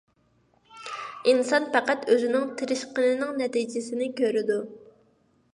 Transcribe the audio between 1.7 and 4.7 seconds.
پەقەت ئۆزىنىڭ تىرىشقىنىنىڭ نەتىجىسىنى كۆرىدۇ.